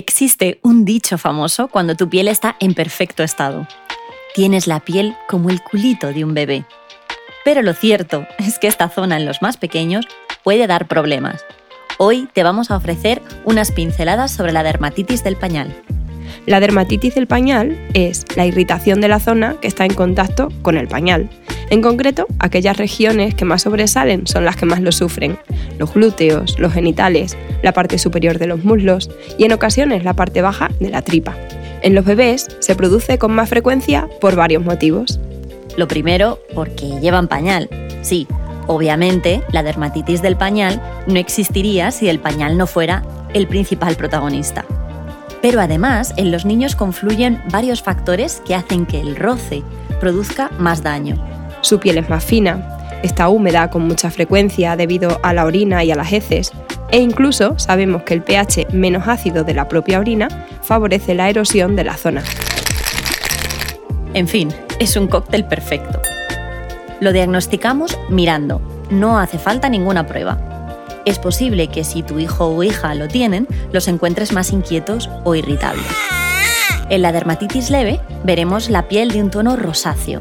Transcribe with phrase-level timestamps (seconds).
[0.00, 3.68] Existe un dicho famoso cuando tu piel está en perfecto estado.
[4.34, 6.64] Tienes la piel como el culito de un bebé.
[7.44, 10.06] Pero lo cierto es que esta zona en los más pequeños
[10.42, 11.44] puede dar problemas.
[11.98, 15.70] Hoy te vamos a ofrecer unas pinceladas sobre la dermatitis del pañal.
[16.46, 20.78] La dermatitis del pañal es la irritación de la zona que está en contacto con
[20.78, 21.28] el pañal.
[21.70, 25.38] En concreto, aquellas regiones que más sobresalen son las que más lo sufren.
[25.78, 29.08] Los glúteos, los genitales, la parte superior de los muslos
[29.38, 31.36] y en ocasiones la parte baja de la tripa.
[31.82, 35.20] En los bebés se produce con más frecuencia por varios motivos.
[35.76, 37.70] Lo primero, porque llevan pañal.
[38.02, 38.26] Sí,
[38.66, 44.64] obviamente la dermatitis del pañal no existiría si el pañal no fuera el principal protagonista.
[45.40, 49.62] Pero además, en los niños confluyen varios factores que hacen que el roce
[50.00, 51.39] produzca más daño.
[51.60, 55.90] Su piel es más fina, está húmeda con mucha frecuencia debido a la orina y
[55.90, 56.52] a las heces,
[56.90, 60.28] e incluso sabemos que el pH menos ácido de la propia orina
[60.62, 62.22] favorece la erosión de la zona.
[64.14, 66.00] En fin, es un cóctel perfecto.
[67.00, 70.50] Lo diagnosticamos mirando, no hace falta ninguna prueba
[71.04, 75.34] es posible que si tu hijo o hija lo tienen, los encuentres más inquietos o
[75.34, 75.86] irritables.
[76.88, 80.20] En la dermatitis leve veremos la piel de un tono rosáceo,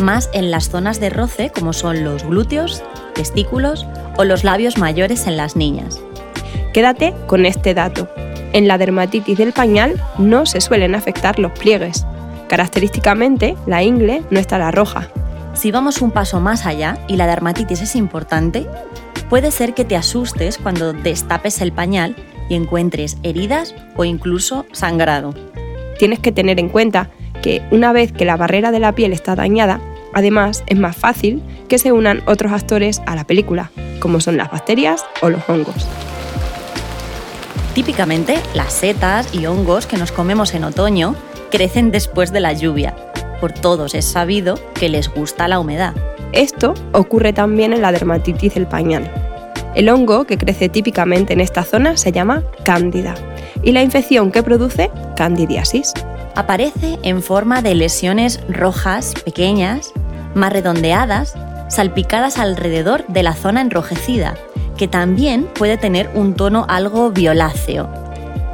[0.00, 2.82] más en las zonas de roce como son los glúteos,
[3.14, 6.00] testículos o los labios mayores en las niñas.
[6.72, 8.08] Quédate con este dato.
[8.52, 12.06] En la dermatitis del pañal no se suelen afectar los pliegues.
[12.48, 15.08] Característicamente, la ingle no estará roja.
[15.54, 18.66] Si vamos un paso más allá y la dermatitis es importante,
[19.28, 22.14] puede ser que te asustes cuando destapes el pañal
[22.48, 25.34] y encuentres heridas o incluso sangrado.
[25.98, 27.10] Tienes que tener en cuenta
[27.46, 29.80] que una vez que la barrera de la piel está dañada,
[30.12, 34.50] además es más fácil que se unan otros actores a la película, como son las
[34.50, 35.86] bacterias o los hongos.
[37.72, 41.14] Típicamente, las setas y hongos que nos comemos en otoño
[41.52, 42.96] crecen después de la lluvia.
[43.40, 45.94] Por todos es sabido que les gusta la humedad.
[46.32, 49.08] Esto ocurre también en la dermatitis del pañal.
[49.76, 53.14] El hongo que crece típicamente en esta zona se llama cándida
[53.62, 55.92] y la infección que produce candidiasis.
[56.36, 59.92] Aparece en forma de lesiones rojas pequeñas,
[60.34, 61.34] más redondeadas,
[61.70, 64.36] salpicadas alrededor de la zona enrojecida,
[64.76, 67.88] que también puede tener un tono algo violáceo.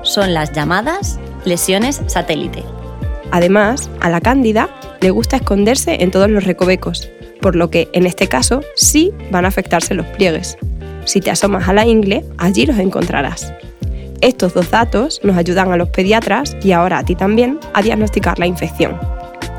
[0.03, 2.63] Son las llamadas lesiones satélite.
[3.33, 4.69] Además, a la cándida
[5.01, 7.11] le gusta esconderse en todos los recovecos,
[7.41, 10.57] por lo que en este caso sí van a afectarse los pliegues.
[11.05, 13.53] Si te asomas a la ingle, allí los encontrarás.
[14.23, 18.39] Estos dos datos nos ayudan a los pediatras y ahora a ti también a diagnosticar
[18.39, 18.97] la infección.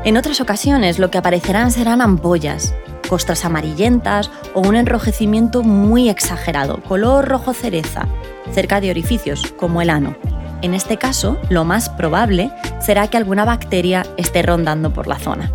[0.04, 2.74] En otras ocasiones lo que aparecerán serán ampollas,
[3.10, 8.08] costras amarillentas o un enrojecimiento muy exagerado, color rojo cereza,
[8.52, 10.16] cerca de orificios como el ano.
[10.62, 12.50] En este caso, lo más probable
[12.80, 15.52] será que alguna bacteria esté rondando por la zona.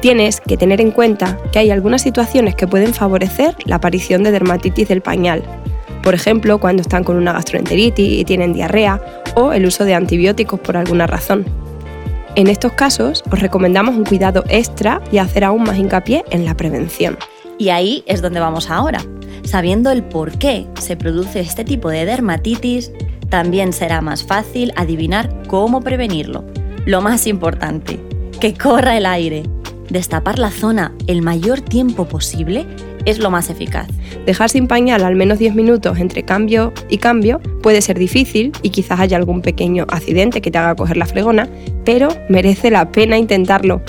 [0.00, 4.30] Tienes que tener en cuenta que hay algunas situaciones que pueden favorecer la aparición de
[4.30, 5.42] dermatitis del pañal.
[6.06, 9.02] Por ejemplo, cuando están con una gastroenteritis y tienen diarrea
[9.34, 11.44] o el uso de antibióticos por alguna razón.
[12.36, 16.56] En estos casos, os recomendamos un cuidado extra y hacer aún más hincapié en la
[16.56, 17.18] prevención.
[17.58, 19.00] Y ahí es donde vamos ahora.
[19.42, 22.92] Sabiendo el por qué se produce este tipo de dermatitis,
[23.28, 26.44] también será más fácil adivinar cómo prevenirlo.
[26.84, 27.98] Lo más importante,
[28.38, 29.42] que corra el aire,
[29.90, 32.64] destapar la zona el mayor tiempo posible
[33.06, 33.88] es lo más eficaz.
[34.26, 38.70] Dejar sin pañal al menos 10 minutos entre cambio y cambio puede ser difícil y
[38.70, 41.48] quizás haya algún pequeño accidente que te haga coger la fregona,
[41.84, 43.80] pero merece la pena intentarlo.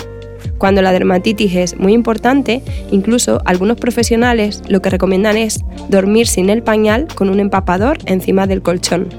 [0.57, 6.49] Cuando la dermatitis es muy importante, incluso algunos profesionales lo que recomiendan es dormir sin
[6.49, 9.09] el pañal con un empapador encima del colchón.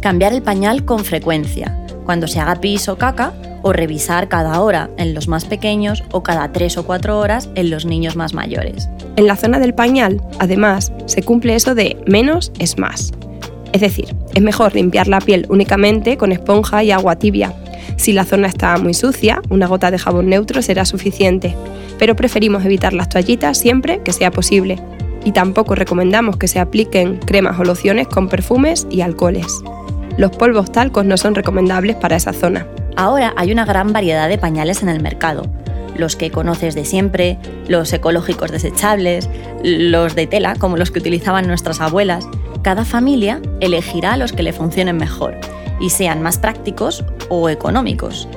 [0.00, 1.76] Cambiar el pañal con frecuencia.
[2.04, 3.32] Cuando se haga pis o caca,
[3.62, 7.70] o revisar cada hora en los más pequeños o cada tres o cuatro horas en
[7.70, 8.88] los niños más mayores.
[9.16, 13.12] En la zona del pañal, además, se cumple eso de menos es más.
[13.72, 17.54] Es decir, es mejor limpiar la piel únicamente con esponja y agua tibia.
[17.96, 21.54] Si la zona está muy sucia, una gota de jabón neutro será suficiente,
[21.98, 24.78] pero preferimos evitar las toallitas siempre que sea posible.
[25.24, 29.62] Y tampoco recomendamos que se apliquen cremas o lociones con perfumes y alcoholes.
[30.16, 32.66] Los polvos talcos no son recomendables para esa zona.
[32.96, 35.46] Ahora hay una gran variedad de pañales en el mercado.
[35.96, 37.38] Los que conoces de siempre,
[37.68, 39.28] los ecológicos desechables,
[39.62, 42.26] los de tela, como los que utilizaban nuestras abuelas.
[42.62, 45.36] Cada familia elegirá los que le funcionen mejor
[45.80, 48.28] y sean más prácticos o económicos.